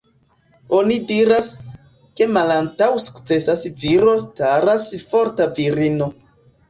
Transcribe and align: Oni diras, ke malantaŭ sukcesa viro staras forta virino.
Oni 0.75 0.95
diras, 1.11 1.49
ke 2.21 2.27
malantaŭ 2.37 2.89
sukcesa 3.09 3.57
viro 3.85 4.17
staras 4.25 4.89
forta 5.13 5.49
virino. 5.61 6.09